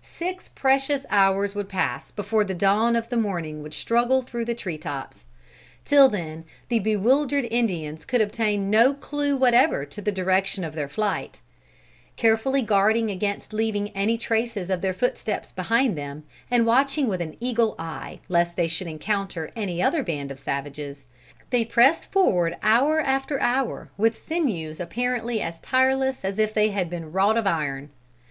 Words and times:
Six 0.00 0.48
precious 0.48 1.04
hours 1.10 1.54
would 1.54 1.68
pass 1.68 2.10
before 2.10 2.42
the 2.42 2.54
dawn 2.54 2.96
of 2.96 3.10
the 3.10 3.18
morning 3.18 3.62
would 3.62 3.74
struggle 3.74 4.22
through 4.22 4.46
the 4.46 4.54
tree 4.54 4.78
tops. 4.78 5.26
Till 5.84 6.08
then 6.08 6.46
the 6.70 6.78
bewildered 6.78 7.44
Indians 7.50 8.06
could 8.06 8.22
obtain 8.22 8.70
no 8.70 8.94
clue 8.94 9.36
whatever 9.36 9.84
to 9.84 10.00
the 10.00 10.10
direction 10.10 10.64
of 10.64 10.72
their 10.74 10.88
flight. 10.88 11.42
Carefully 12.16 12.62
guarding 12.62 13.10
against 13.10 13.52
leaving 13.52 13.90
any 13.90 14.16
traces 14.16 14.70
of 14.70 14.80
their 14.80 14.94
footsteps 14.94 15.52
behind 15.52 15.98
them, 15.98 16.24
and 16.50 16.64
watching 16.64 17.06
with 17.06 17.20
an 17.20 17.36
eagle 17.38 17.74
eye 17.78 18.20
lest 18.30 18.56
they 18.56 18.68
should 18.68 18.86
encounter 18.86 19.50
any 19.54 19.82
other 19.82 20.02
band 20.02 20.30
of 20.30 20.40
savages, 20.40 21.04
they 21.50 21.62
pressed 21.62 22.10
forward 22.10 22.56
hour 22.62 23.02
after 23.02 23.38
hour 23.40 23.90
with 23.98 24.24
sinews 24.26 24.80
apparently 24.80 25.42
as 25.42 25.60
tireless 25.60 26.24
as 26.24 26.38
if 26.38 26.54
they 26.54 26.70
had 26.70 26.88
been 26.88 27.12
wrought 27.12 27.36
of 27.36 27.46
iron. 27.46 27.90